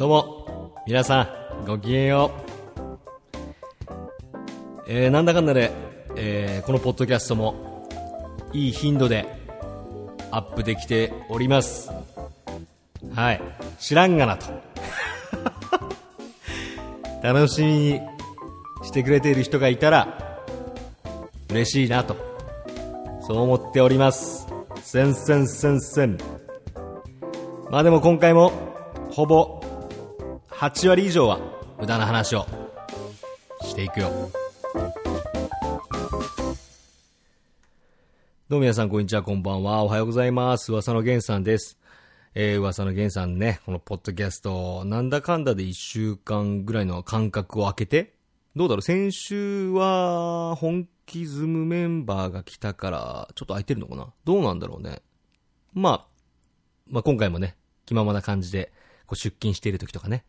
[0.00, 1.28] どうも、皆さ
[1.62, 2.30] ん、ごきげんよ
[3.86, 3.90] う。
[4.88, 5.72] えー、なんだかんだで、
[6.16, 7.86] えー、このポッドキャストも、
[8.54, 9.26] いい頻度で、
[10.30, 11.90] アップできております。
[13.14, 13.42] はい。
[13.78, 14.46] 知らんがなと。
[17.22, 18.00] 楽しみに
[18.82, 20.40] してくれている人がいたら、
[21.50, 22.16] 嬉しいなと。
[23.20, 24.46] そう思っております。
[24.80, 26.16] せんせんせんせん。
[27.68, 28.50] まあでも今回も、
[29.10, 29.59] ほぼ、
[30.60, 31.40] 8割以上は、
[31.80, 32.46] 無駄な話を、
[33.62, 34.10] していくよ。
[34.10, 34.16] ど
[38.50, 39.82] うも皆さん、こんにちは、こんばんは。
[39.84, 40.70] おはようございます。
[40.70, 41.78] 噂の源さんです。
[42.34, 48.12] えー、噂の源さんね、このポッドキャスト、なんだかんだで1週間ぐらいの間隔を空けて、
[48.54, 55.00] どうだろう、先週は、本気ズムメンバーが来たから、ちょっと空いてるのかなどうなんだろうね。
[55.72, 56.06] まあ、
[56.86, 58.74] まあ今回もね、気ままな感じで、
[59.06, 60.22] こう出勤している時とかね、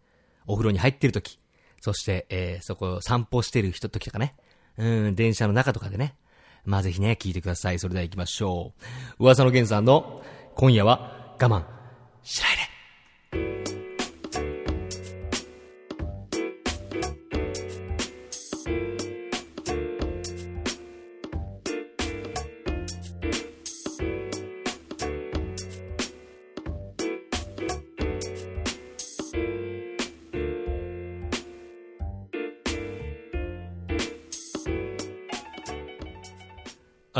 [0.48, 1.40] お風呂に入ってる時、
[1.82, 4.36] そして、えー、そこ散歩してる人時とかね、
[4.78, 6.16] うん、電車の中とかでね、
[6.66, 7.80] まあ、ぜひね、聞いてください。
[7.80, 8.74] それでは行きましょ
[9.20, 9.24] う。
[9.24, 10.24] 噂の源さんの、
[10.56, 11.64] 今夜は我慢
[12.24, 12.71] しないで。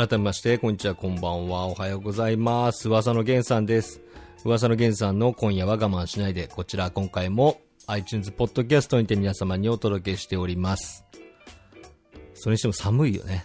[0.08, 2.88] 改めまして、こんにちは、こんばんは、おはようございます。
[2.88, 4.00] 噂の源さんです。
[4.44, 11.04] 噂の源さんの今夜は我慢しないで、こちら今回も iTunes ポッドキャストにて皆様にお届けしております。
[12.34, 13.44] それにしても寒いよね。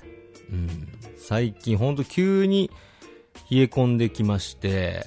[0.51, 0.87] うん。
[1.19, 2.71] 最近ほんと急に
[3.51, 5.05] 冷え込んできまして、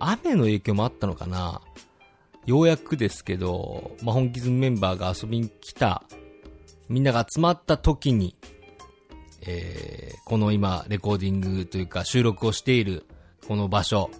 [0.00, 1.60] 雨の影響もあったのかな
[2.44, 6.02] ようやくですけど、まあ、本気ズメンバーが遊びに来た、
[6.88, 8.34] みんなが集まった時に、
[9.42, 13.06] えー、この今、レコーディングというか収録をしている
[13.46, 14.10] この場所、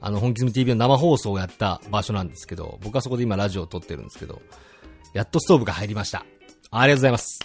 [0.00, 4.42] あの、本気ズム TV の生放送をやった場所なんですけど、僕はそこで今ラジオを撮ってるんですけど、
[5.14, 6.26] やっとストーブが入りました。
[6.70, 7.38] ありがとうございます。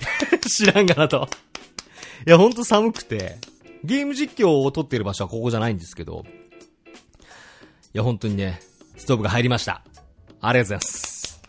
[0.48, 1.28] 知らんがなと。
[2.26, 3.36] いや、ほんと寒くて、
[3.84, 6.24] ゲーム実況を撮ってる場所はここじゃないんですけど、
[7.94, 8.60] いや、本当にね、
[8.96, 9.82] ストーブが入りました。
[10.40, 11.42] ありがとうございます。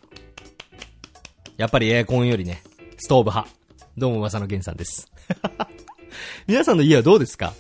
[1.58, 2.62] やっぱりエアコンよりね、
[2.98, 3.57] ストーブ派。
[3.98, 5.12] どうも噂の源さんです。
[6.46, 7.56] 皆さんの家はどうですか？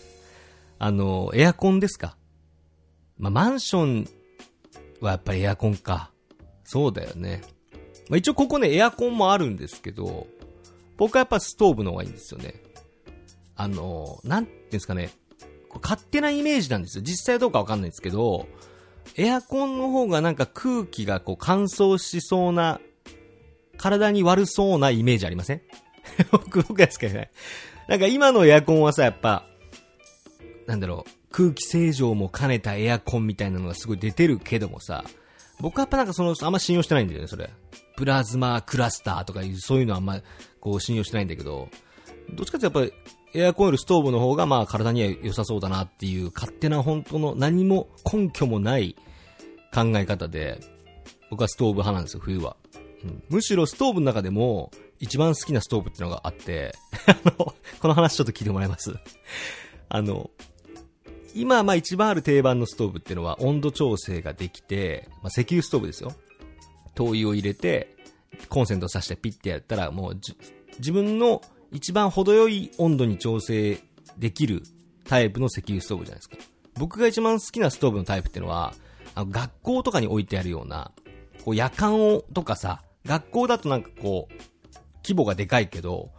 [0.77, 2.15] あの、エアコンですか？
[3.17, 4.07] まあ、マンション
[5.01, 6.11] はやっぱりエアコンか。
[6.63, 7.41] そうだよね。
[8.09, 10.27] まあ、一応ここね、エアコンもあるんですけど、
[10.95, 12.53] 僕はやっぱストーブの方がいいんですよね。
[13.55, 15.09] あの、なんていうんですかね。
[15.81, 17.03] 勝手なイメージなんですよ。
[17.03, 18.47] 実際どうかわかんないんですけど、
[19.15, 22.79] エアコンの方がなんか空気がこう乾燥しそうな、
[23.77, 25.61] 体に悪そうなイメージありません？
[26.31, 27.31] 僕、僕ですけどね。
[27.87, 29.45] なんか今のエアコンはさ、やっぱ、
[30.65, 35.05] なんだろう、空気清浄も兼ねたエアコンみたいなのがすごい出てるけどもさ、
[35.59, 37.49] 僕はやっぱなんかその、あんま信用してないんだよね、それ。
[37.95, 40.21] プラズマクラスターとかいう、そういうのはあんま、
[40.59, 41.69] こう信用してないんだけど、
[42.33, 42.93] どっちかってやっぱり、
[43.33, 48.95] エアコンよりストーブの方がまあ体には良さそうだなっていう勝手な本当の何も根拠もない
[49.73, 50.59] 考え方で、
[51.29, 52.55] 僕はストーブ派なんですよ、冬は。
[53.03, 56.75] うん、むしろストーブの中でも、一番好きなストーブってのがあって、
[57.07, 57.31] あの、
[57.79, 58.95] この話ちょっと聞いてもらいます。
[59.89, 60.29] あの、
[61.33, 66.13] 今、まあ一番ある定番のストーブっていうのは温度調整ができて、まあ石油ストーブですよ。
[66.95, 67.95] 灯油を入れて、
[68.49, 70.19] コンセント挿してピッてやったら、もう
[70.79, 71.41] 自分の
[71.71, 73.79] 一番程よい温度に調整
[74.17, 74.63] できる
[75.05, 76.37] タイプの石油ストーブじゃないですか。
[76.75, 78.73] 僕が一番好きなストーブのタイプっていうのは、
[79.15, 80.91] あの学校とかに置いてあるような、
[81.43, 84.33] こう夜間をとかさ、学校だとなんかこう、
[85.07, 86.11] 規模がでかいけど、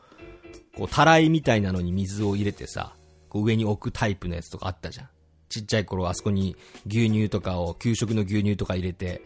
[0.75, 2.95] こう、たらいみたいなのに水を入れてさ、
[3.29, 5.09] こう上に置くタイプのやつとかあったじゃん。
[5.51, 6.57] ちっちゃい頃あそこに
[6.87, 9.21] 牛乳とかを、給食の牛乳とか入れて、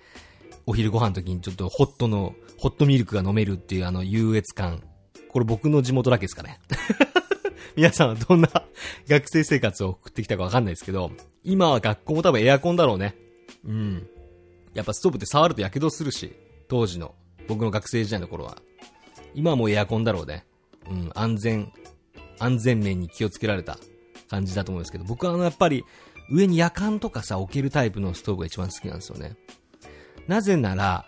[0.67, 4.82] お昼ご飯の時にちょっとホットの、ホットミルクが飲めるっていうあの優越感。
[5.29, 6.58] これ僕の地元だけですかね。
[7.76, 8.49] 皆さんはどんな
[9.08, 11.12] 学生生活を送ってきたかわかんないですけど、
[11.44, 13.15] 今は学校も多分エアコンだろうね。
[13.65, 14.08] うん。
[14.75, 16.35] やっぱストーブって触ると火傷するし、
[16.69, 17.15] 当時の、
[17.49, 18.58] 僕の学生時代の頃は。
[19.34, 20.44] 今はもうエアコンだろうね。
[20.90, 21.73] うん、安全、
[22.38, 23.79] 安全面に気をつけられた
[24.29, 25.84] 感じだと思うんですけど、僕はあのやっぱり
[26.31, 29.37] 上に夜間とかさ、置けるタイプのストーブが一番好きなんですよね。
[30.26, 31.06] なぜなら、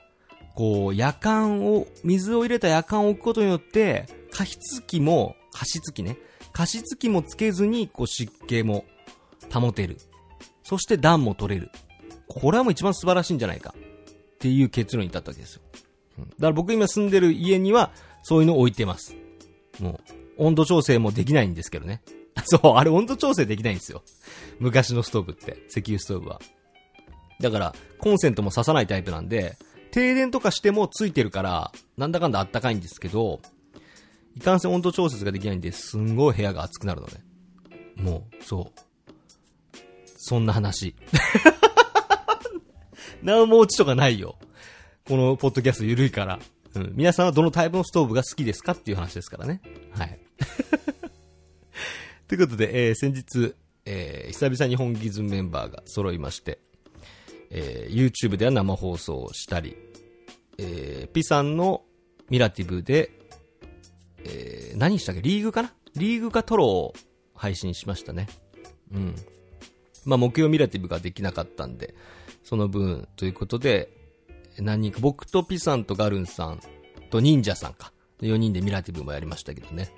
[0.54, 6.16] こう、夜間を、水を入れた夜間を置くことによって、加湿器も、加湿器ね。
[6.52, 8.84] 加湿器もつけずに、こう、湿気も
[9.52, 9.98] 保てる。
[10.62, 11.70] そして暖も取れる。
[12.28, 13.74] これはもう一番素晴らしいんじゃないか。
[13.74, 15.62] っていう結論に至ったわけですよ。
[16.18, 17.90] うん、だから僕今住んでる家には、
[18.24, 19.14] そういうのを置いてます。
[19.78, 20.00] も
[20.38, 22.02] う、温度調整もできないんですけどね。
[22.44, 24.02] そう、あれ温度調整できないんですよ。
[24.58, 26.40] 昔のストーブって、石油ストーブは。
[27.40, 29.56] だから、コンセントも挿さないタイプなんで、
[29.90, 33.40] 停電とかしてもついてるから、なんだかんだあったかいんですけど、
[34.36, 37.22] いかんせん温度調節ができないんで、すんごい部屋が熱くなるのね。
[37.96, 38.80] もう、そう。
[40.16, 40.96] そんな話。
[43.22, 44.36] 何も落ちとかないよ。
[45.06, 46.40] このポッドキャスト緩いから。
[46.74, 46.92] うん。
[46.94, 49.60] 皆さんはどのタイプのストーブが好きですかっていう話ですからね。
[49.90, 50.18] はい。
[52.28, 53.54] ということで、えー、先日、
[53.84, 56.58] えー、久々に本気ズメンバーが揃いまして、
[57.50, 59.76] えー、YouTube では生放送をしたり、
[60.58, 61.82] えー、ピさんの
[62.30, 63.12] ミラティブで、
[64.24, 65.22] えー、何したっけ？
[65.22, 65.74] リーグかな？
[65.96, 66.94] リーグかトロを
[67.34, 68.28] 配信しましたね。
[68.92, 69.14] うん。
[70.04, 71.94] まあ、目標ミラティブができなかったんで、
[72.42, 73.90] その分ということで、
[74.58, 76.60] 何人か、僕とピさんとガルンさん
[77.10, 79.92] と忍者さんか、4人でミラティブもやりましたけどね。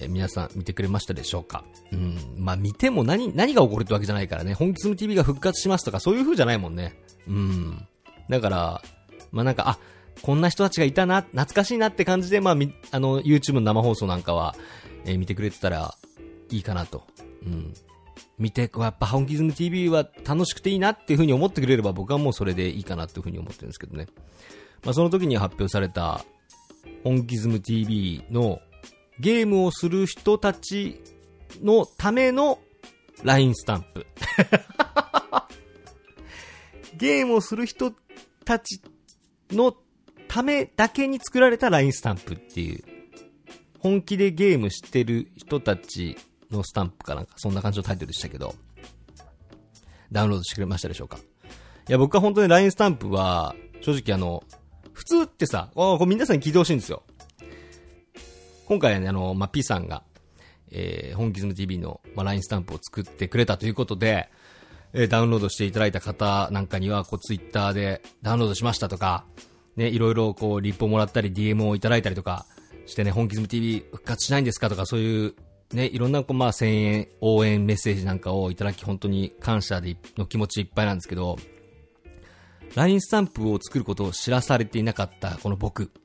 [0.00, 2.18] えー、皆さん見てくれましたでしょうかうん。
[2.36, 4.54] まあ、見ても何、何が起こるってわけじゃないからね。
[4.54, 6.94] 本気ズム TV が復活しますとか、そういう風じゃないもんね。
[7.26, 7.86] うん。
[8.28, 8.82] だから、
[9.30, 9.78] まあなんか、あ、
[10.22, 12.54] こんな人たちがいたな、懐かしいなって感じで、まあ、
[12.90, 14.56] あの、YouTube の生放送なんかは、
[15.04, 15.94] えー、見てくれてたら
[16.50, 17.04] いいかなと。
[17.44, 17.74] うん。
[18.38, 24.06] 見て、やっぱ本気ズム TV は楽しくていいなっていう風に思ってくれれば僕はもうそれでいいかなっていう風に思ってるんですけどね。
[24.84, 26.24] まあその時に発表された
[27.02, 28.60] 本気ズム TV の
[29.18, 31.00] ゲームをする人たち
[31.62, 32.58] のための
[33.22, 34.06] LINE スタンプ。
[36.96, 37.92] ゲームをする人
[38.44, 38.80] たち
[39.50, 39.76] の
[40.28, 42.84] ためだけに作られた LINE スタンプっていう、
[43.78, 46.16] 本気でゲームしてる人たち
[46.50, 48.54] のスタンプかなんか、そんな感じのタイトルでしたけど、
[50.12, 51.18] ダウンロードしてくれましたでしょうか？
[51.88, 54.42] いや、僕は本当に LINE スタンプは、正直あの、
[54.92, 57.02] 普通ってさ、これ皆さんに聞いてほしいんですよ。
[58.66, 60.02] 今回はね、あの、まあ、P さんが、
[60.72, 64.28] えー、本気ズム TV の、まあ、LINE スタンプを作ってくれたということで、
[64.92, 69.24] えー、ダウンロードしていただいた方なんかには、こう、ツイッターでダウンロードしましたとか、
[69.76, 72.46] ね、いろいろこう、リップをもらったり、DM をいただいたりとか
[72.86, 75.34] してね、本気ズム TV 復活しないんですかとか、そういう
[75.72, 81.38] ね、いろんなこう、まあ、声援、応援メッセージなんかをいただき、本当に感謝での気持ちいっぱいなんですけど、
[82.74, 85.90] LINE スタンプを作ることを知らされていなかった、この僕。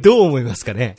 [0.00, 0.96] どう思いますかね？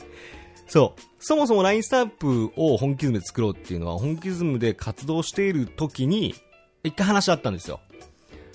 [0.67, 1.01] そう。
[1.19, 6.35] そもそも LINE スタンプを本気ズムで作ろうっていうのは、本気ズムで活動している時に、
[6.83, 7.79] 一回話し合ったんですよ。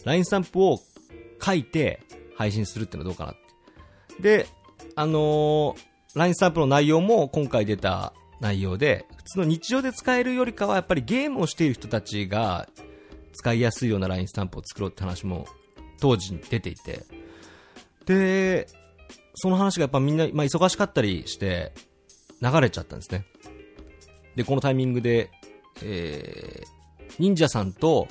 [0.04, 0.80] LINE スタンプを
[1.42, 2.02] 書いて
[2.34, 3.36] 配信するってのはどうかなっ
[4.16, 4.22] て。
[4.22, 4.46] で、
[4.96, 12.68] あのー、LINE スタンプの内容も今回出た内容で、普通の日常で使えるよりかはやっぱりゲームをしている人たちが
[13.34, 15.46] 使いやすいような LINE スタンプを作ろうって話も
[16.00, 17.04] 当時に出ていて、
[18.06, 18.66] で、
[19.34, 21.72] その話がやっぱみんな、まあ、忙しかったりして
[22.40, 23.24] 流れちゃったんですね。
[24.34, 25.30] で、このタイミングで、
[25.82, 28.08] えー、忍者さんと、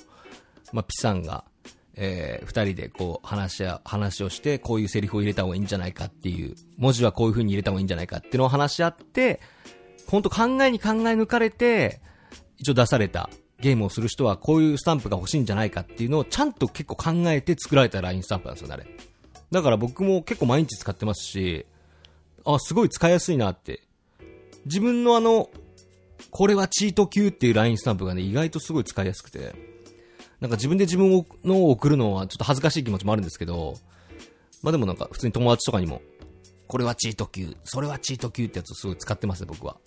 [0.72, 1.46] まあ、ピさんが
[1.98, 9.42] えー、二人でこう話し話をして、こういうセリフを入れた方がいいんじゃないかっていう、文字はこういう風に入れた方がいいんじゃないかっていうのを話し合って、
[10.08, 12.00] 本当考えに考え抜かれて、
[12.58, 18.86] 一応出されたゲームをする人はこういうスタンプが欲しいんじゃないかっていうのをちゃんと結構考えて作られた LINE スタンプなんですよ、あれ。
[19.52, 21.66] だから僕も結構毎日使ってますし、
[22.46, 23.82] あ、すごい使いやすいなって。
[24.66, 25.50] 自分のあの、
[26.32, 29.77] これはチート級っていう LINE スタンプがね、意外とすごい使いやすくて。
[30.40, 33.76] なんか自分で自分のを送るのはちょっと恥ずかしい気持ちもあるんですけど、
[34.62, 36.02] まあでもなんか普通に友達とかにも、
[36.68, 39.78] これはチート級、それはチート級ってやつをすごい使ってますね、僕は。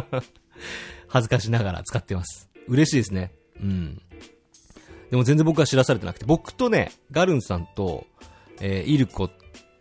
[1.08, 2.50] 恥ずかしながら使ってます。
[2.68, 3.32] 嬉しいですね。
[3.60, 4.02] うん。
[5.10, 8.06] でも全然僕は知らされてなくて、僕とね、ガルンさんと、
[8.60, 9.28] えー、イルコ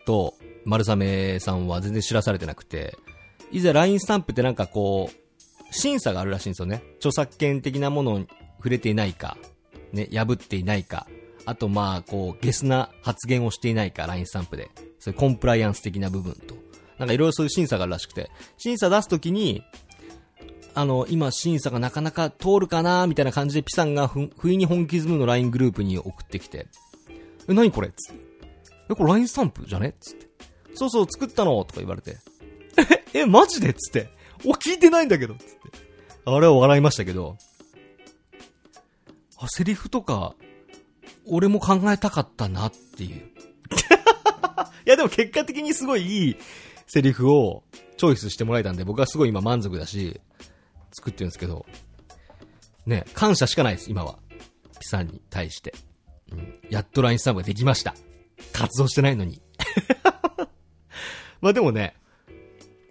[0.06, 2.98] と、丸亀さんは全然知らされてなくて、
[3.52, 6.84] いざ LINE スタンプってなんかこう、審査があるらしいんですよね。
[6.98, 9.38] 著作権的なものに触れていないか、
[9.94, 11.08] ね、破っていないか、
[11.46, 14.70] あとまあ、こう、ゲスな発言をしていないか、LINE スタンプで。
[15.00, 16.56] そういうコンプライアンス的な部分と。
[17.00, 19.64] なんかいろいろそういう審査があるらしくて、審査出すときに、
[20.76, 26.68] あの、今審査がなかなか通るかなみたいな感じでピさんがふ、不意に本気ズムの LINE グループに送ってきて、
[27.50, 27.90] え、何これ?
[27.90, 28.22] つって。
[28.92, 29.96] え、これ LINE スタンプじゃね?
[30.00, 30.28] つって。
[30.76, 32.18] そうそう、作ったのとか言われて。
[33.14, 33.74] え、え、マジで?
[33.74, 34.10] つって。
[34.46, 35.48] お、聞いてないんだけどつって。
[36.24, 37.38] あれは笑いましたけど、
[39.42, 40.36] あ、セリフとか、
[41.28, 43.22] 俺も考えたかったなっていう。
[44.86, 46.36] いやでも結果的にすごいいい
[46.88, 47.64] セリフを
[47.98, 50.22] チョイスしてもらえたんで、僕はすごい今満足だし、
[50.92, 51.66] 作ってるんですけど、
[52.86, 54.20] ね、感謝しかないです、今は。
[54.80, 55.74] ピさんに対して。
[56.32, 57.96] うん、やっと LINE スタンプができました。
[58.54, 59.42] 活動してないのに。
[61.42, 61.96] まあでもね、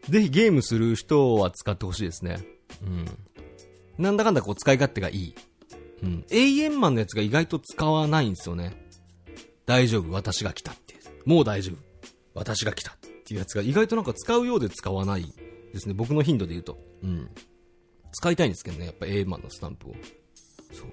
[0.09, 2.39] ぜひゲームする人は使ってほしいですね。
[2.83, 3.05] うん。
[3.99, 5.35] なんだかんだこう使い勝手がいい。
[6.03, 6.25] うん。
[6.31, 8.87] 永遠マンのやつが意外と使わないんですよね。
[9.67, 10.95] 大丈夫、私が来たって。
[11.25, 11.77] もう大丈夫。
[12.35, 15.33] 私が来たっていうやつが意外となんか使うようで使わない
[15.73, 15.95] ですね。
[15.95, 16.79] 僕の頻度で言うと。
[17.03, 17.31] うん。
[18.13, 19.95] 使いたいんですけどね、やっぱ A マンのスタンプを。
[20.73, 20.87] そう。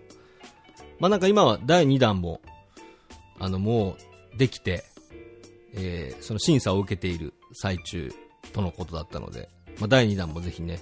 [1.00, 2.42] まあなんか今は第2弾も、
[3.40, 3.98] あのも
[4.34, 4.84] うできて、
[5.74, 8.12] えー、その審査を受けている最中
[8.54, 9.50] とのことだったので、
[9.80, 10.80] まあ第2弾もぜひね、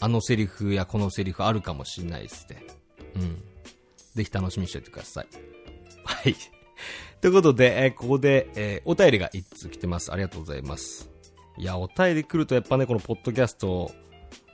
[0.00, 2.66] あのセリフやこのセリフあるかもしれないですね。
[3.16, 3.42] うん。
[4.14, 5.26] ぜひ楽しみにしておいてください。
[6.04, 6.34] はい。
[7.20, 10.12] ということで、えー、ここで、えー、お便りが1通来てます。
[10.12, 11.10] ありがとうございます。
[11.56, 13.92] いや、お便り来るとやっぱね、このポッドキャスト、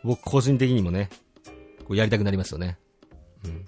[0.04, 1.08] 僕個人的にもね、
[1.84, 2.78] こうやりたくなりますよね。
[3.44, 3.64] うん。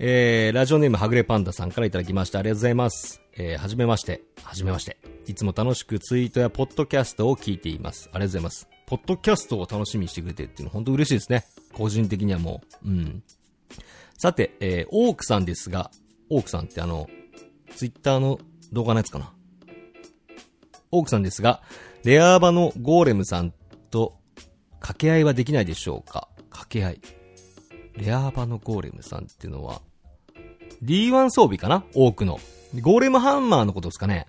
[0.00, 2.40] えー、ラジオネームはぐれパンダさんからいただきました。
[2.40, 3.20] ありがとうございます。
[3.36, 4.22] えー、はじめまして。
[4.42, 4.98] はじめまして。
[5.26, 8.10] いつも楽しくツイートやポッドキャストを聞いています。
[8.12, 8.68] ありがとうございます。
[8.86, 11.44] ポッドキャストを楽しみにしてくれてっていうの本当嬉しいですね。
[11.72, 12.88] 個人的にはもう。
[12.88, 13.22] うん。
[14.16, 15.90] さて、えー、オークさんですが、
[16.30, 17.08] オークさんってあの、
[17.76, 18.38] ツイッターの
[18.72, 19.32] 動画のやつかな？
[20.90, 21.62] オークさんですが、
[22.04, 23.52] レアーバのゴーレムさん
[23.90, 24.16] と
[24.74, 26.28] 掛け合いはできないでしょうか？
[26.50, 27.00] 掛け合い。
[27.96, 29.82] レアーバのゴーレムさんっていうのは、
[30.82, 31.84] D1 装備かな？
[31.94, 32.38] 多くの。
[32.80, 34.28] ゴーレムハンマーのことですかね？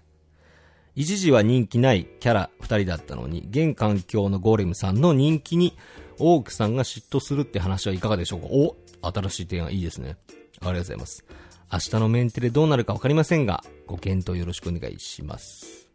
[0.96, 5.78] 一時は人気ないキャラ二人だったのに、現環境のゴーレムさんの人気に、
[6.20, 8.48] オークさんが嫉妬するって話はいかがでしょうか？
[8.50, 10.18] お新しい提案いいですね。
[10.62, 11.26] ありがとうございます。
[11.72, 15.90] 明日のメンテでどうなるかわかりませんが、ご検討よろしくお願いします。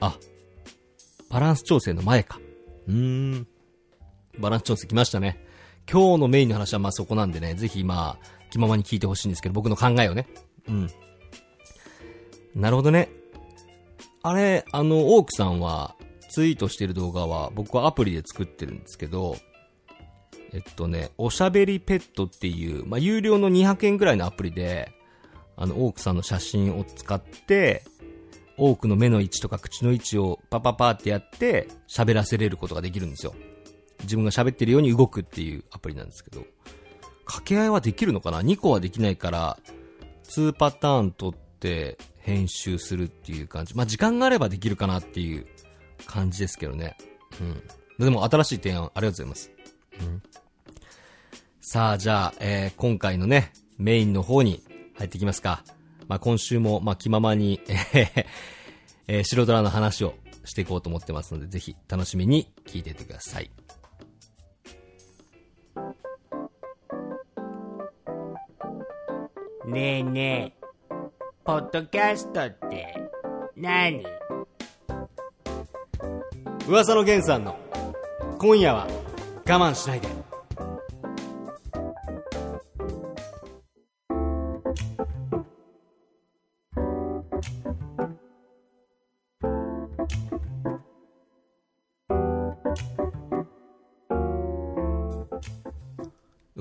[0.00, 0.16] あ、
[1.30, 2.40] バランス調整の前か。
[2.88, 2.94] うー
[3.36, 3.46] ん。
[4.38, 5.44] バランス調整来ましたね。
[5.90, 10.26] 今日のメインの話はまあそこなんでね、ぜひまあ、気ままに聞いてほしいんですけど、僕の考えをね。
[10.68, 10.90] うん。
[12.54, 13.08] なるほどね。
[14.22, 15.96] あれ、あの、オークさんは、
[16.30, 19.36] ツイートしてる動画は、僕はアプリで作ってるんですけど、
[20.52, 24.92] えっとね、おしゃべりペットっていう、まあ、有料の200円ぐらいのアプリで、
[25.56, 27.84] あの、オークさんの写真を使って、
[28.56, 33.34] 多くの目の位置とか口の位置をパパパってやって喋らせれることができるんですよ。
[34.02, 36.44] 自分が喋ってるように動くっていうアプリなんですけど、
[37.24, 39.58] 掛け合いはできるのかな ?2 個はできないから、
[40.24, 43.74] 2パターン取って編集するっていう感じ。
[43.74, 45.46] まあ、時間があればできるかなっていう
[46.06, 46.96] 感じですけどね。
[47.40, 48.04] うん。
[48.04, 49.50] でも新しい提案ありがとうございます。
[50.00, 50.22] うん。
[51.64, 54.64] さあ、じゃあ、えー、今回のね、メインの方に
[54.94, 55.62] 入っていきますか。
[56.08, 57.60] まあ、今週も、まあ、気ままに、
[59.06, 60.14] えー、白ドラの話を
[60.44, 63.50] していこうと思ってますので、ぜひ楽しみに聞いていてください。
[69.64, 70.66] ねえねえ、
[71.44, 72.92] ポッドキャストって
[73.56, 74.04] 何？
[76.66, 77.56] 噂の源さんの
[78.40, 80.21] 今夜は我慢しないで。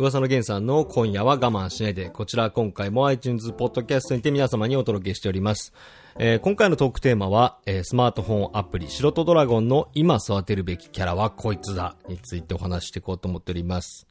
[0.01, 5.73] 噂の源さんの今夜は我慢しないで、こちら今回も iTunes ポッドキャストにて皆様にお届けしております。
[6.17, 14.07] えー、今回のトークテーマは、えー、スマートフォンアプリ、素人ドラゴンの今育てるべきキャラはこいつだについてお話していこうと思っております。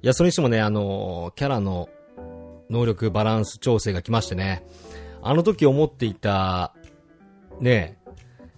[0.00, 1.90] いや、それにしてもね、あのー、キャラの
[2.70, 4.64] 能力バランス調整が来ましてね、
[5.20, 6.72] あの時思っていた、
[7.60, 7.98] ね、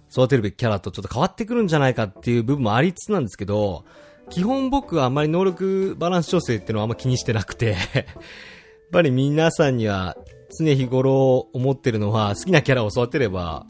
[0.09, 3.83] 育てるべきキャラとちょっと変わってくるんじゃないかっていう部分もありつつなんですけど、
[4.29, 8.05] 基本僕はあんまり能力バランス調整っていうのはあんま気にしてなくて やっ
[8.91, 10.15] ぱり皆さんには
[10.57, 13.65] 常日頃思ってるのは好きなキャラを育てれば、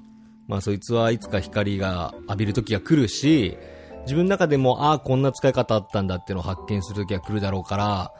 [0.47, 3.57] まあそいつはいつか光が浴びる時が来るし、
[4.03, 8.11] 自分の中でも、ああ、こんな使い方あったんだっていうのを発見する時が来るだろうから、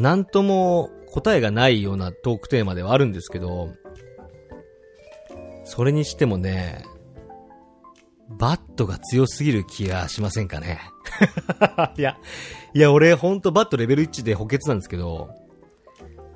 [0.00, 3.70] なんとも答えがないようなトークテーマではあるんですけど、
[5.64, 6.82] それにしてもね、
[8.28, 10.80] バットが強すぎる気がしませんかね？
[11.96, 12.18] いや、
[12.74, 15.30] いや、俺ほんとバットレベル1で補欠なんですけど、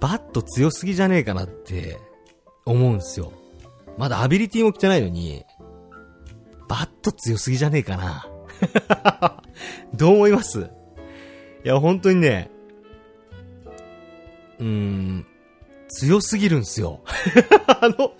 [0.00, 1.98] バット強すぎじゃねえかなって
[2.64, 3.32] 思うんですよ。
[3.98, 5.44] まだアビリティも来てないのに、
[6.68, 8.26] バット強すぎじゃねえかな。
[9.94, 10.70] どう思います？
[11.64, 12.50] いや、本当にね、
[14.58, 15.26] うーん、
[15.88, 17.02] 強すぎるんすよ。
[17.68, 18.12] あの、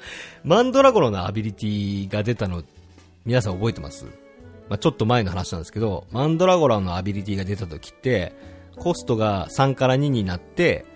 [0.45, 2.63] マンドラゴロのアビリティが出たの
[3.25, 4.05] 皆さん覚えてます？
[4.69, 8.33] まあ、ちょっと前の話なんですけど、マンドラゴラのアビリティが出た時って、
[8.77, 10.87] コストが3から2になって、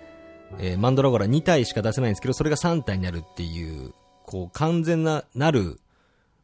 [0.59, 3.93] えーマンドラゴラ2体しか出せないんですけど、それが3体になるっていう、
[4.25, 5.79] こう、完全な、なる、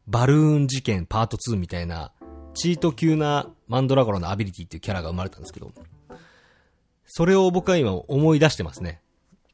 [0.08, 2.12] バルーン事件パート2みたいな、
[2.54, 5.72] チート級なマンドラゴラのアビリティっていうキャラが生まれたんですけど、
[7.06, 9.02] それを僕は今思い出してますね。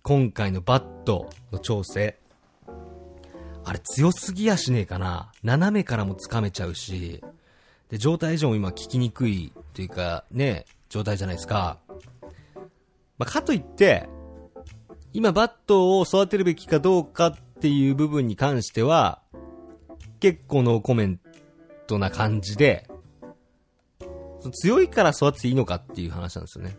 [0.04, 2.19] 今回のバットの調整。
[3.70, 5.32] あれ強すぎやしねえかな。
[5.44, 7.24] 斜めからも掴めちゃうし、
[7.90, 11.78] で、状態以上も今聞きにくいというか、ね、状態じゃないですか。
[13.20, 14.10] まあ、かといって、
[15.14, 19.22] 今バットを育てるべきかどうかっていう部分に関しては、
[20.20, 21.20] 結構ノーコメン
[21.86, 22.90] トな感じで、
[24.64, 26.76] 強いから育てていいのかっていう話なんですよね。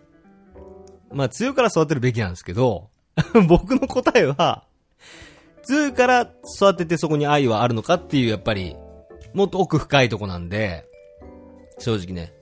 [1.13, 2.91] まあ強いから育てるべきなんですけど、
[3.47, 4.65] 僕の答えは、
[5.71, 8.75] 強いから育ててそこに愛はあるのかっていう、やっぱり、
[9.35, 10.85] もっと奥深いとこなんで、
[11.79, 12.33] 正直ね。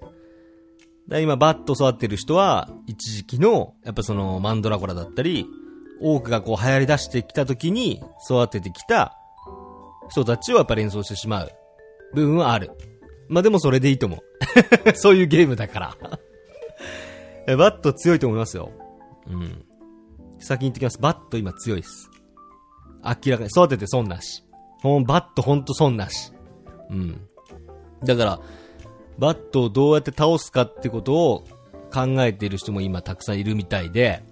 [1.08, 5.44] だ今バット育ってる人は、一時期の、やっぱそのマンドラゴラだったり、
[6.00, 9.18] 多くがこう流行り出してきた時に育ててきた
[10.08, 11.50] 人たちをやっぱ連想してしまう
[12.14, 12.70] 部分はある。
[13.28, 14.20] まあでもそれでいいと思う。
[14.97, 15.97] そういうゲームだか
[17.47, 17.56] ら。
[17.58, 18.73] バット強いと思いますよ。
[19.26, 19.66] うん。
[20.38, 20.99] 先に言っときます。
[20.99, 22.08] バット今強いです。
[23.05, 24.45] 明らかに育てて損なし。
[24.83, 26.33] ほん、バットほんと損なし。
[26.90, 27.21] うん。
[28.05, 28.40] だから、
[29.19, 31.45] バットをどうやって倒すかってことを
[31.93, 34.23] 考えている人も今たくさんいるみたいで、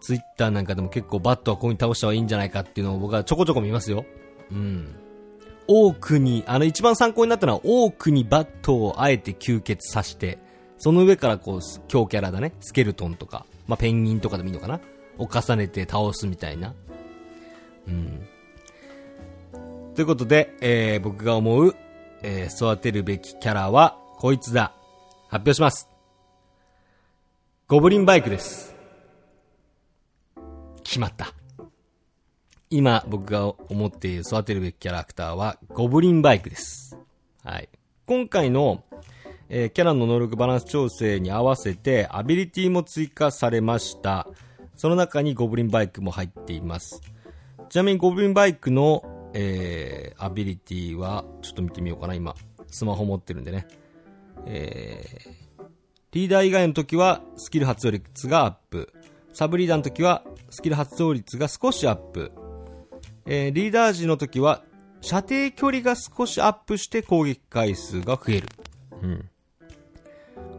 [0.00, 4.04] ツイッターなんかでも結構バットはここに倒した方がいいんじゃないかっていうのを僕はちょこちょこ見ますよ。
[4.50, 4.94] うん。
[5.66, 10.38] 多くに、あの一番参考になったのは多くにバットをあえて吸血さして、
[10.78, 12.52] その上からこう、強キャラだね。
[12.60, 14.80] スケルトンとか、まあ、ペンギンとかでもいいのかな
[15.18, 16.74] を重ねて倒すみたいな。
[17.88, 18.28] うん。
[19.94, 21.74] ということで、えー、僕が思う、
[22.22, 24.72] えー、育てるべきキャラは、こいつだ。
[25.28, 25.88] 発表します。
[27.66, 28.74] ゴブリンバイクです。
[30.82, 31.34] 決まった。
[32.70, 36.98] 今僕が思っている育てるべきキャラクターはゴブリンバイクです。
[37.44, 37.68] はい。
[38.06, 38.84] 今回の、
[39.50, 44.26] えーキャラの能力バランス調整に合わせてアビリティも追加されました。
[44.76, 47.02] その中にゴブリンバイクも入っています。
[47.68, 52.34] ちなみにゴブリンバイクの、えーアビリティは、ちょっと見てみようかな、今。
[52.66, 53.66] スマホ持ってるんでね。
[54.46, 55.48] えー
[56.12, 58.92] リーダー以外の時はスキル発動率がアップ。
[59.34, 62.32] サブリーダーの時はスキル発動率が少しアップ。
[63.26, 64.62] えーリーダー時の時は
[65.02, 68.48] 射程距離が少しアップして攻撃回数が増える。
[69.02, 69.30] うん。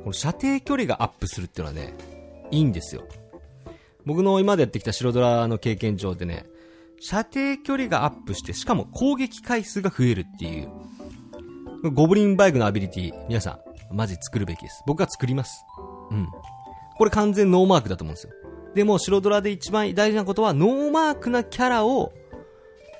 [0.03, 1.95] この射程距離がアップするっていうのはね、
[2.51, 3.03] いいんですよ。
[4.05, 6.45] 僕の今までやってきた白ドラの経験上でね、
[6.99, 10.69] 射程距離がアップして、しかも攻撃回数が増えるっていう。
[11.93, 13.59] ゴブリンバイクのアビリティ、皆さ
[13.91, 14.83] ん、マジ作るべきです。
[14.85, 15.65] 僕は作ります。
[16.11, 16.27] うん。
[16.97, 18.33] これ完全ノーマークだと思うんですよ。
[18.75, 22.11] でも、城ドラで一番大事なことは、ノーマークなキャラを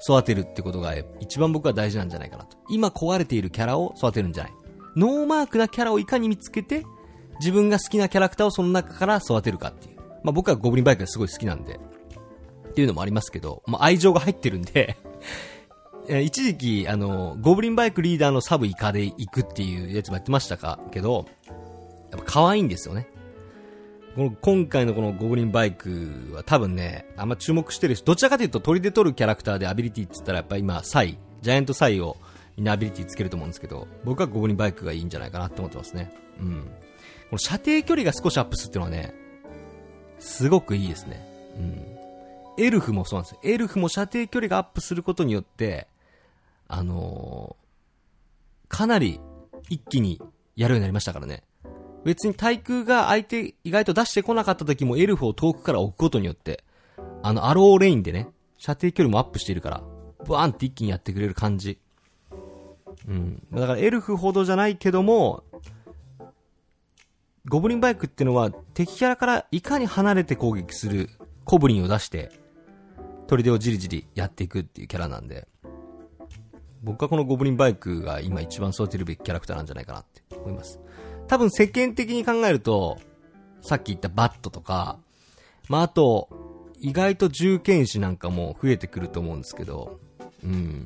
[0.02, 2.58] 育てるってことが一番僕は大事なんじゃないかなと。
[2.70, 4.54] 今壊れているキャラを育てるんじゃない。
[4.96, 6.86] ノーマークなキャラをいかに見つけて、
[7.40, 9.98] 自分が好きなキャラクターをその中から育てるかっていう。
[10.24, 11.80] まあ僕はゴブリンバイクがすごい好きなんで、
[12.70, 14.98] っていうのもありますけど、まあ愛情が入ってるんで、
[16.08, 21.26] え一時期、あの、ゴブリンバイクリーダーのサブイカで行くっていうやつもやってましたか、けど、
[22.12, 23.08] やっぱ可愛いんですよね。
[24.16, 32.18] この今回のこのゴブリンバイクは多分ね、あんま注目してるし、どちらかというと鳥で取るキャラクターでアビリティって言ったらやっぱ今、サイ、ジャイアントサイを
[32.58, 36.12] みんなアビリティつけると思うんですけど、僕はゴブリンバイクがいいんじゃないかなって思ってますね。
[36.40, 36.64] うん。
[37.30, 39.14] この射程距離が少しアップするっていうのはね、
[40.20, 41.26] すごくいいですね。
[41.58, 41.99] うん。
[42.60, 43.40] エルフもそうなんですよ。
[43.44, 45.88] エルフも射程距離がアップすることによって、
[46.68, 47.70] あのー
[48.70, 49.20] かなり
[49.68, 50.22] 一気に
[50.56, 51.44] やるようになりましたからね。
[52.06, 56.64] 別に対空が相手意外と出してこなかった時もエルフを遠くから置くことによって、
[57.24, 59.84] あのアローレインでね、射程距離もアップしているから、
[60.26, 61.80] ブワーンって一気にやってくれる感じ。
[63.08, 63.44] うん。
[63.52, 65.44] だからエルフほどじゃないけども、
[67.48, 71.10] ゴブリンバイクってのは敵キャラからいかに離れて攻撃する
[71.44, 72.32] コブリンを出して、
[73.38, 75.48] 砦をじりじりやっていくっていうキャラなんで、
[76.82, 80.80] 僕はこのゴブリンバイクが今一番育てるべきキャラクターなんじゃないかなって思います。
[81.28, 82.98] 多分世間的に考えると、
[83.62, 84.98] さっき言ったバットとか、
[85.68, 86.30] まあ、あと、
[86.80, 90.00] 意外と銃剣士なんかも増えてくると思うんですけど、
[90.44, 90.86] うん。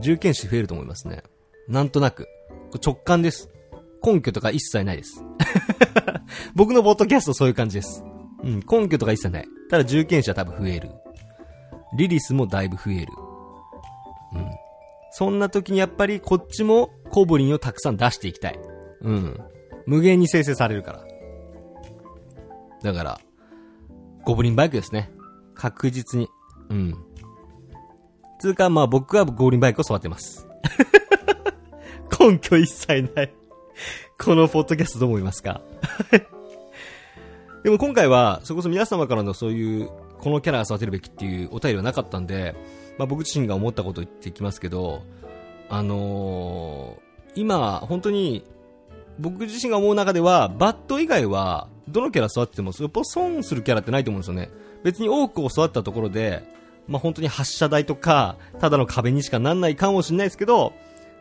[0.00, 1.22] 銃剣士増えると思いますね。
[1.68, 2.28] なんとなく。
[2.84, 3.48] 直感です。
[4.04, 5.24] 根拠とか一切ないです。
[6.54, 8.04] 僕のボットキャストそういう感じです。
[8.42, 9.48] うん、根拠とか一切ない。
[9.70, 10.90] ただ銃剣士は多分増える。
[11.94, 13.12] リリスもだいぶ増える。
[14.34, 14.50] うん。
[15.10, 18.58] そんな時にやっぱりこっちもコブリンをたくさん出していきたい。
[19.00, 19.40] うん。
[19.86, 21.04] 無限に生成されるから。
[22.82, 23.20] だから、
[24.24, 25.10] ゴブリンバイクですね。
[25.54, 26.28] 確実に。
[26.70, 26.94] うん。
[28.38, 30.46] つうか、まあ僕はゴブリンバイクを育てます。
[32.20, 33.34] 根拠一切ない。
[34.22, 35.60] このポッドキャストどう思いますか？
[37.64, 42.54] でも今回は、そこそ皆様からのそういう、このキャラが育てるべきっていうお便りはなかったんで、
[42.98, 45.02] まあ僕自身が思ったことを言っていきますけど、
[45.68, 48.44] あのー今、本当に、
[49.18, 54.50] 僕自身が思う中では、バット以外は、どのキャラ育てても、よっぽど損するキャラってないと思うんですよね。
[54.82, 56.42] 別に多くを育ったところで、
[56.88, 60.72] まあ本当に発射台とか、ただの壁にしかなんないかもしれないですけど、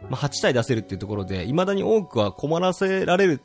[0.10, 3.42] まあ8体出せるっていうところで、未だに多くは困らせられる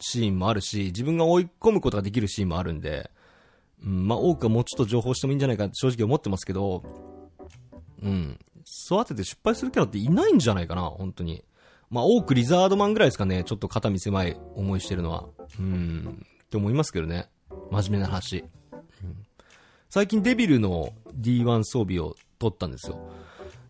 [0.00, 3.10] シーンもあるし、自分が追い込むことができるシーンもあるんで、
[3.84, 6.82] うん、まあ多くはもうちょっと情報してもいいんじゃないか正直思ってますけど、
[8.02, 8.38] うん。
[8.90, 11.44] 育てて失敗するキャラっていないんじゃないかな、本当に。
[11.90, 15.26] まあ多くリザードマンぐらいですかね、ちょっと肩身狭い思いしてるのは。
[15.58, 16.26] うん。
[16.44, 17.28] って思いますけどね。
[17.70, 18.44] 真面目な話。
[19.02, 19.28] うん
[19.90, 22.98] 最近デビルの D1 装備を取ったんですよ。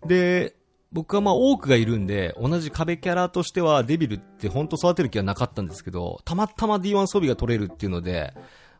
[0.05, 0.57] で、
[0.90, 8.35] 僕はまあ多くがいるんで、同じ壁キャラとしてはデビルって本当育てる気はなかったんですけど、たまたま D1 装備が取れるっていうので、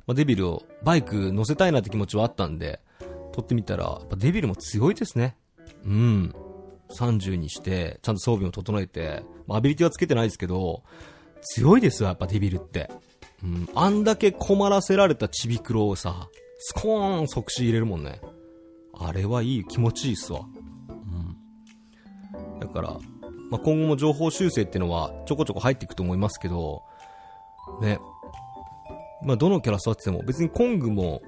[0.09, 2.81] まあ、デビルをバイク乗せたいなって気持ちはあったんで、
[3.33, 5.37] 取ってみたら、やっぱデビルも強いですね。
[5.85, 6.35] うん。
[6.91, 10.83] 30にして、ちゃんと装備も整えて、まあ、アビリティはつけてないですけど、
[11.43, 12.91] 強いですよ、やっぱデビルって。
[13.45, 13.69] うん。
[13.75, 18.23] あんだけ困らせられたちびくろをさ、スコーン即死入れるもんね。
[18.99, 20.41] あれはいい、気持ちいいっすわ。
[20.89, 22.61] うん。
[22.61, 22.97] だから、
[23.51, 26.83] まあ、今後も情報修正ってのはちょこちょこ入っていくと思いますけど、
[27.83, 27.99] ね。
[29.23, 31.23] まあ、どのキャラ育てても、別にコングも、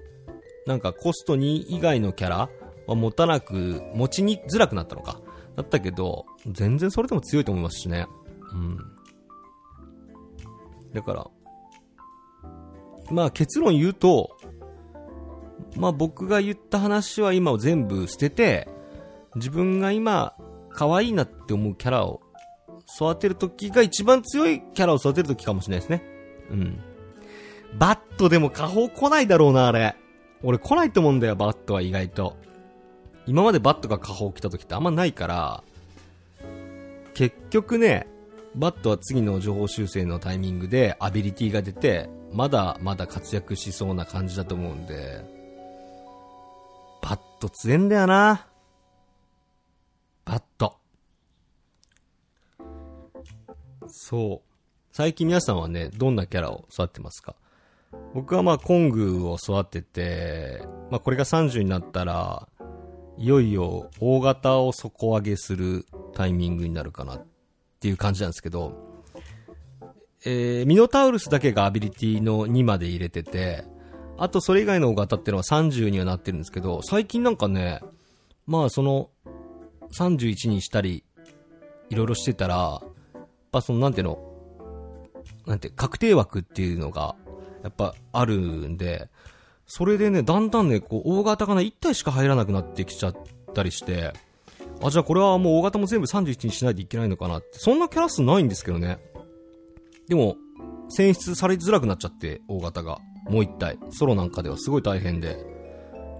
[0.66, 2.50] なんかコスト2以外のキャラ
[2.87, 5.20] は持たなく、持ちにづらくなったのか。
[5.57, 8.07] だったけど、全然それでも強いと思いますしね。
[8.53, 8.79] うん。
[10.92, 11.26] だから、
[13.11, 14.37] まあ結論言うと、
[15.76, 18.68] まあ僕が言った話は今を全部捨てて、
[19.37, 20.35] 自分が今、
[20.70, 22.20] 可愛いなって思うキャラを
[22.96, 26.03] 育てるときが一番強いキャラを育てるときかもしれないですね。
[26.50, 26.89] うん。
[27.78, 29.96] バットでも下方来ないだろうな、あれ。
[30.42, 32.37] 俺来ないと思うんだよ、バットは意外と。
[33.26, 35.62] 今までバットが下方来た時ってあんまないから、
[37.14, 38.06] 結局ね、
[38.54, 45.24] バットは次の上方修正のタイミングでアビリティが出て、まだまだ活躍しそうな感じだと思うんで、
[47.02, 48.46] バット強えんだよな。
[50.24, 50.78] バット。
[53.88, 54.48] そう。
[54.92, 57.37] 最近皆さんはね、どんなキャラを育ててますか？
[58.14, 62.48] 僕はまあコングを育てて、まあこれが30になったら、
[63.18, 67.26] いよいよ大型を底上げするタイミングになるかなっ
[67.79, 69.05] ていう感じなんですけど、
[70.24, 73.64] えー、ミノタウルスだけがアビリティの2まで入れてて、
[74.18, 77.81] あとそれ以外の大型っていうのは30にはなってるんですけど、最近なんかね、
[78.46, 79.11] まあその、
[79.92, 81.05] 31にしたり、
[81.88, 82.83] いろいろしてたら、
[83.14, 84.18] やっぱそのなんていうの、
[85.46, 87.16] なんて、確定枠っていうのが、
[87.62, 89.09] やっぱあるんで、
[89.66, 93.16] それでね、だんだんね、こう、大型がね、1体しか入らなくなってきちゃっ
[93.55, 94.12] たりして、
[94.83, 98.99] あ、じゃあこれはもう大型も全部31にしないといけないのかなって、そんなキャラ数ないんですけどね。
[100.09, 100.37] でも、
[100.88, 102.99] 選出されづらくなっちゃって、大型が。
[103.29, 103.79] もう1体。
[103.90, 105.37] ソロなんかではすごい大変で。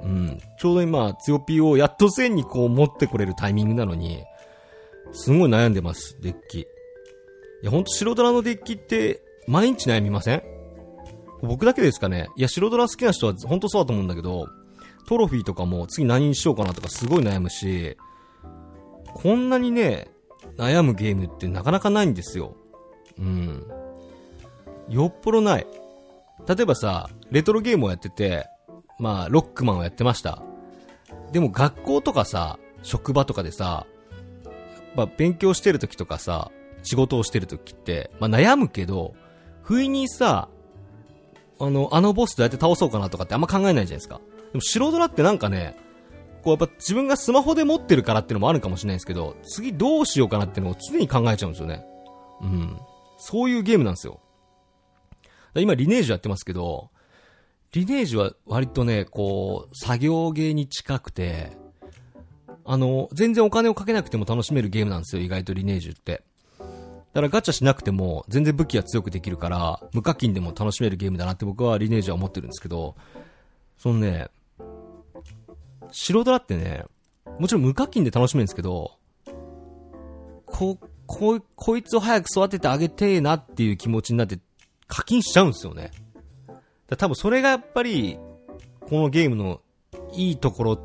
[0.05, 0.39] うん。
[0.61, 4.23] ちょうど今、強ピーをやっと1000にこう持ってこれるタイミングなのに、
[5.13, 6.61] すごい悩んでます、デッキ。
[6.61, 6.67] い
[7.63, 10.43] や、ほんと白ドラのデッキって、毎日悩みません？
[11.43, 14.49] 僕だけですかねいや、白ドラ好きな人は本当そうだと思うんだけど、
[15.07, 17.97] トロフィーとかも次何にしようかなとかすごい悩むし、
[19.15, 20.09] こんなにね、
[20.57, 22.55] 悩むゲームってなかなかないんですよ。
[23.19, 23.67] うん。
[24.89, 25.67] よっぽどない。
[26.49, 28.47] 例えばさ、レトロゲームをやってて、
[28.99, 30.43] まあ、ロックマンをやってました。
[31.33, 33.87] でも学校とかさ、職場とかでさ、
[34.97, 36.51] やっぱ勉強してる時とかさ、
[36.83, 39.15] 仕事をしてる時って、まあ悩むけど、
[39.63, 40.49] 不意にさ、
[41.61, 44.21] あの、あのボスどうやって倒そうかなとかってあんま考えないじゃないですか。
[44.53, 45.77] でも白ドラってなんかね、
[46.43, 51.85] こうやっぱ自分がスマホで持ってるからってのもあるかもしれないですけど、次どうしようかなってのを常に考えちゃうんですよね。
[52.41, 52.79] うん。
[53.19, 54.21] そういうゲームなんですよ。
[55.55, 56.91] 今リネージュやってますけど、
[57.73, 61.53] リネージュは割とね、こう、作業ゲーに近くて、
[62.65, 66.23] あの、全然お金をかけなくても楽しめるゲームなんですよ、意外とリネージュって。
[67.13, 72.95] だからガチャしなくても全然武器が強くできるから、無課金でも楽しめるゲームだなって僕はリネージュは思ってるんですけど、
[73.79, 74.29] そのね、
[75.91, 76.85] 白ドラってね、
[77.39, 78.93] もちろん無課金で楽しめるんですけど、
[80.47, 84.39] こ、こ、こいつを早く育ててあげてえなっていう気持ちになって
[84.87, 85.91] 課金しちゃうんですよね。
[86.89, 88.19] だ多分それがやっぱり、
[88.81, 89.61] このゲームの
[90.13, 90.81] いいところっ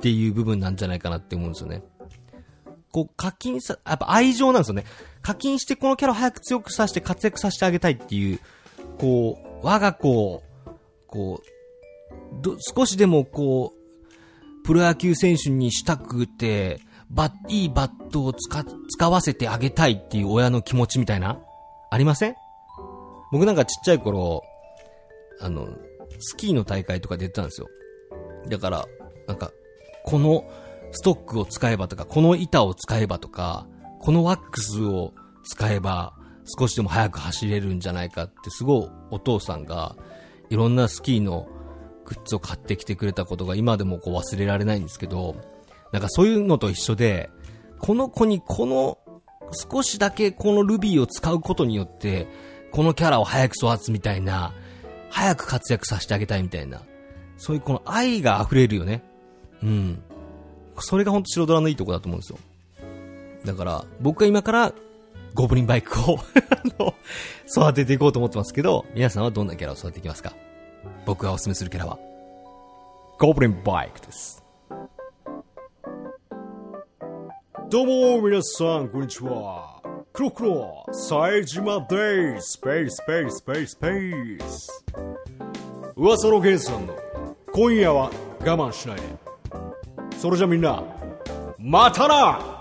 [0.00, 1.82] ていう部分なんじゃないかなって思うんですよね。
[2.92, 4.84] こう課金さ、やっぱ愛情なんですよね。
[5.22, 8.40] 課金してこのキャラを早く強くさせて活躍させてあげたいっていう、
[8.98, 10.42] こう、我が子を、
[11.06, 21.38] こう、ど、少しでもこう、プロ野球選手にしたくて、バッ、いいバットを使、使わせてあげたいっていう親の気持ちみたいな
[21.90, 22.34] ありません？
[23.32, 24.42] 僕なんかちっちゃい頃、
[25.40, 25.68] あの、
[26.18, 27.68] スキーの大会とか出てたんですよ。
[28.48, 28.86] だから、
[29.26, 29.52] なんか、
[30.04, 30.44] この
[30.92, 33.66] ストックを使えばとか、この板を使えばとか、
[34.00, 35.12] このワックスを
[35.44, 36.14] 使えば
[36.58, 39.96] 少しでも速く走れるんじゃないかってすごいお父さんが
[40.50, 41.48] いろんなスキーの
[42.04, 45.36] グッズを買ってきてくれたことが今でもこう忘れられないんですけど、
[45.92, 47.30] なんかそういうのと一緒で、
[47.78, 48.98] この子にこの
[49.52, 52.26] 少しだけこのルビーを使うことによって、
[52.72, 54.54] このキャラを早く育つみたいな、
[55.10, 56.80] 早く活躍させてあげたいみたいな、
[57.36, 59.02] そういうこの愛が溢れるよね。
[59.62, 60.02] うん。
[60.80, 62.38] それが本当白ドラのいいとこだと思うんですよ。
[63.44, 64.72] だから、僕は今から
[65.34, 66.18] ゴブリンバイクを
[67.48, 70.32] 育てていこうと思ってますけど、皆さんはどんなキャラを育てていきますか？
[71.06, 71.98] 僕がおすすめするキャラは、
[73.18, 74.42] ゴブリンバイクです。
[77.70, 79.80] どうも、皆さん、こんにちは。
[80.12, 82.52] クロクロ、冴島です。
[82.52, 84.84] スペース、スペース、スペース、スペース。
[85.96, 86.94] 噂のゲンさんの、
[87.52, 89.02] 今夜は我慢しないで。
[90.18, 90.82] それじゃみんな、
[91.58, 92.57] またな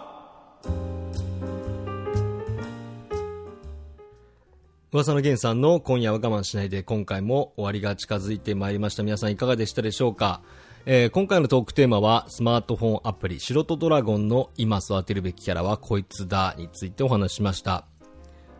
[4.98, 9.04] 噂の源さんの今夜は我慢しないで今回も終わりが近づいてまいりました。
[9.04, 10.42] 皆さんいかがでしたでしょうか、
[10.88, 17.86] えー、今回のトークテーマはスマートフォンアプリ白とドラゴンの今育てるべきキャラはこいつだについてお話しました。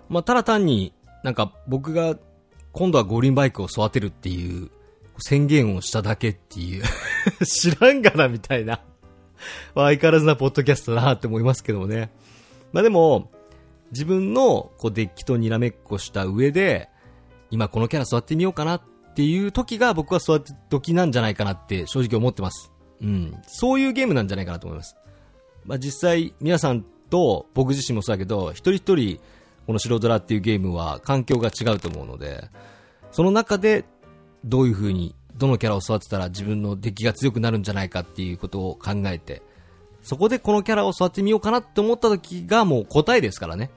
[0.10, 2.20] まあ、ただ単になんか僕が
[2.72, 4.70] 今度は五輪バイクを育てるっていう
[5.18, 6.84] 宣言をしただけっていう
[7.48, 8.82] 知らんがなみたいな。
[9.74, 12.12] 相変わらずなポッドキャストだなって思いますけどもね。
[12.74, 13.32] まあでも、
[13.92, 16.90] 自分のこうデッキとにらめっこした上で、
[17.50, 18.82] 今このキャラ座ってみようかなっ
[19.16, 22.72] ていう時が僕は育て時なんじゃないかなって正直思ってます。
[23.02, 23.36] うん。
[23.48, 24.96] そういうゲームなんじゃないかなと思います。
[25.66, 29.20] まあ実際皆さんと僕自身もそうだけど、一人一人
[29.66, 32.50] この白ドラっていうゲームは環境が違うと思うので、
[33.12, 33.86] その中で
[34.46, 39.44] どういう風に、どのキャラを育てたら自分のデッキが強くなるんじゃないかっていうことを考えて、
[40.08, 43.72] そこでこのキャラを育ててみようかなって思った時がもう答えですからね。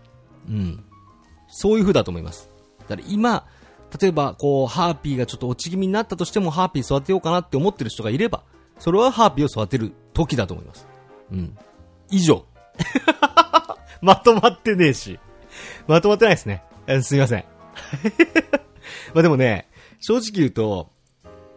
[0.48, 0.84] うん。
[1.48, 2.48] そういう風だと思います。
[2.78, 3.48] だから今、
[4.00, 8.44] 例えば、こう、ハーピーがちょっと落ち気味になったとしても、ハーピー育てようかなって思ってる人がいれば、
[8.78, 10.86] それはハーピーを育てる時だと思います。
[11.32, 11.58] うん。
[12.12, 12.44] 以上。
[14.00, 15.18] まとまってねえし。
[15.88, 16.62] まとまってないですね。
[17.02, 17.44] すみません。
[19.14, 20.90] まあでもね、正直言うと、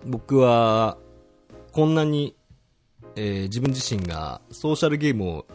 [0.03, 0.97] 僕は、
[1.73, 2.35] こんなに
[3.15, 5.45] えー、自分自身がソーシャルゲームを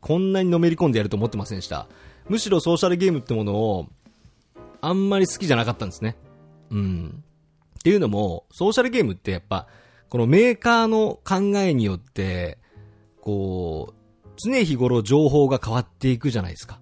[0.00, 1.88] こんなにのめり込んでやると思ってませんでした。
[2.28, 3.86] むしろソーシャルゲームってものを
[4.80, 6.16] あんまり好きじゃなかったんですね。
[6.70, 7.24] うん。
[7.78, 9.66] っていうのも、ソーシャルゲームってやっぱ、
[10.08, 12.58] このメーカーの考えによって、
[13.20, 16.80] こう、常日頃情報が変わっていくじゃないですか。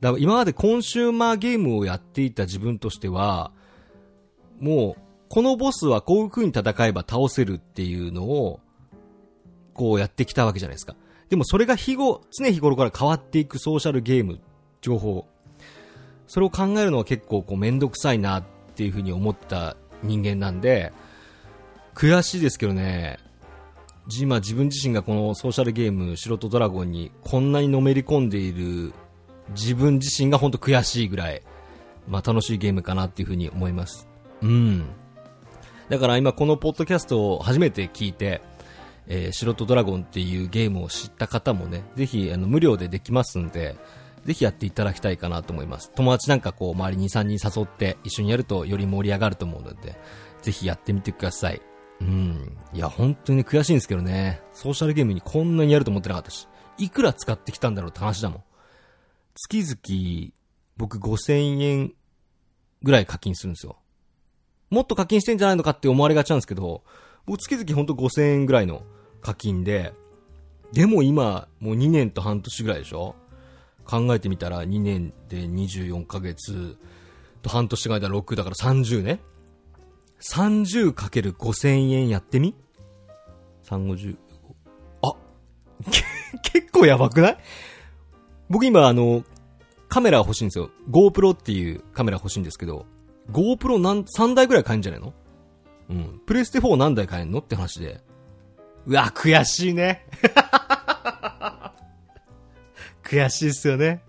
[0.00, 3.52] だから今までコンシューマーゲームをやっていた自分としては、
[4.60, 8.60] もう、このボスはこういう風に戦えば倒せるっていうのを、
[9.76, 10.96] こうやってきたわけじゃないですか。
[11.28, 14.40] でもそれが日後、常日頃から変わっていくソーシャルゲーム、
[14.80, 15.26] 情報。
[16.26, 20.92] それを考えるのは結構こうめんどくさいなっていうふうに思った人間なんで、
[21.94, 23.18] 悔しいですけどね、
[24.20, 28.92] 今自分自身がこのソーシャルゲーム、素人ドラゴンにこんなにのめり込んでいる
[29.50, 31.42] 自分自身が本当悔しいぐらい、
[32.08, 34.08] まあ楽しいゲームかなっていうふうに思います。
[34.42, 34.84] うん。
[35.88, 38.42] だから今このポッドキャストを初めて聞いて、
[39.08, 43.76] えー、素人ドラゴンっていうゲームを知った方もね、ぜひあの無料でできますんで、
[44.24, 45.90] ぜひやっていただきたいかなと思います。
[45.94, 49.96] 友達なんかこう周りに3人誘って一緒にやるとより盛り上がると思うので、
[50.42, 51.62] ぜひやってみてください。
[52.00, 52.56] うん。
[52.72, 54.42] いや、本当に、悔しいんですけどね。
[54.52, 56.46] ソーシャルゲームにこんなにやると思ってなかったし、
[56.78, 58.42] いくら使ってきたんだろうって話だもん。
[59.34, 60.32] 月々、
[60.76, 61.92] 僕5000円
[62.82, 63.78] ぐらい課金するんですよ。
[64.70, 66.82] もっと課金してんじゃないのかって思われがちなんですけど、
[67.24, 68.82] 僕月々ほんと5000円ぐらいの
[69.26, 69.92] 課金で、
[70.72, 73.16] でも今、もう2年と半年ぐらいでしょ？
[73.84, 76.76] 考えてみたら2年で24ヶ月
[77.42, 79.20] と半年が間6だから30ね。
[80.20, 82.54] 30かける5000円やってみ
[83.64, 84.16] ?350。
[85.02, 85.14] あ
[86.42, 87.38] 結構やばくない？
[88.48, 89.24] 僕今あの、
[89.88, 90.70] カメラ欲しいんですよ。
[90.88, 92.86] GoPro っていうカメラ欲しいんですけど、
[93.32, 95.12] GoPro なん3台ぐらい買えるんじゃないの？
[95.90, 96.20] うん。
[96.26, 97.40] プレステ4何台買えんの？
[97.40, 98.00] って話で。
[98.86, 100.06] うわ、悔しいね。
[103.02, 104.02] 悔しいっすよね。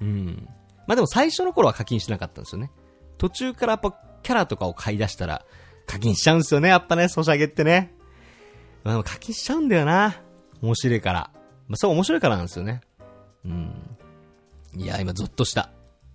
[0.00, 0.48] うん。
[0.86, 2.70] まあでも最初の頃は課金しなかったんですよね。
[3.18, 5.44] 途中からやっぱキャラとかを買い出したら
[5.86, 7.92] 課金しちゃうんですよね、やっぱね、ソシャゲってね。
[8.84, 10.16] まあでも課金しちゃうんだよな。
[10.62, 11.30] 面白いから。
[11.66, 12.80] まあそう面白いからなんですよね。
[13.44, 13.72] うん。
[14.76, 15.70] いや、今ゾッとした。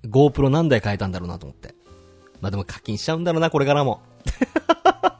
[0.06, 1.76] GoPro 何台買えたんだろうなと思って。
[2.40, 4.02] まあでも課金しちゃうんだろうな、これからも。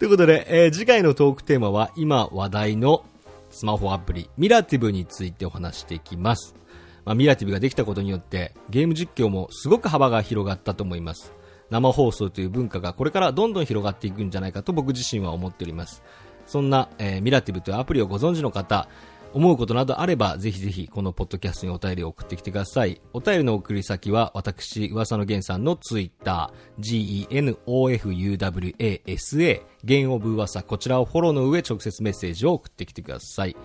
[0.00, 3.04] ということで、えー次回のトークテーマは今話題の
[3.50, 6.54] スマホアプリミラティブについてお話していきます。
[7.04, 11.34] まあ、ミラティブができたことによってゲーム実況もすごく幅が広がったと思います。
[11.68, 16.02] 生放送という文化がこれからどんどん広がっていくんじゃないかと僕自身は思っております。
[16.46, 18.88] そんな、えーミラティブというアプリをご存知の方、
[19.32, 23.00] 思うことなどあれば、ぜひぜひこのポッドキャストにお便りを送ってきてください。
[23.12, 33.56] お便りの送り先は、私、噂の源さんのツイッター、genofuwasa、弦オブ噂、こちらをフォローの上、直接メッセージを送ってきてください。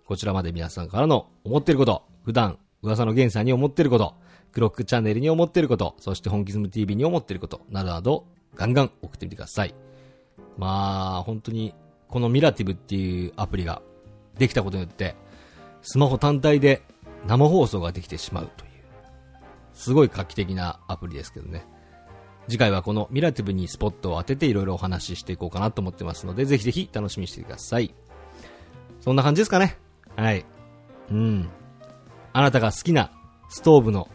[0.06, 4.14] こちらまで皆さんからの思ってること、普段、噂の源さんに思ってること、
[4.52, 9.74] クロックチャンネルに思ってること、そして本気ズム TV に思ってること、などなど、ガンガン送ってみてください。
[10.56, 11.74] まあ、本当に、
[12.08, 13.82] このミラティブっていうアプリが
[14.38, 15.16] できたことによって、
[15.82, 16.82] スマホ単体で
[17.26, 18.70] 生放送ができてしまうという、
[19.72, 21.64] すごい画期的なアプリですけどね。
[22.48, 27.94] 次回はこのミラティブにスポットを当てていろいろお話ししていこうかなと思ってますので、ぜひぜひ楽しみにしてください。
[29.00, 29.78] そんな感じですかね。
[30.16, 30.44] はい。
[31.10, 31.48] うん。
[32.32, 33.10] あなたが好きな
[33.48, 34.08] ストーブの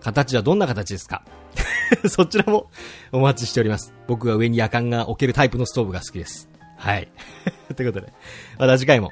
[0.00, 1.24] 形はどんな形ですか？
[2.08, 2.70] そちらも
[3.12, 3.94] お待ちしております。
[4.06, 6.50] 僕は上に夜間が置けるタイプのストーブが好きです。
[6.76, 7.08] はい。
[7.76, 8.12] ということで、
[8.58, 9.10] また次回も、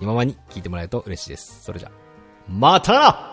[0.00, 1.62] 今まに聞いてもらえると嬉しいです。
[1.62, 1.90] それじゃ、
[2.48, 3.31] またな。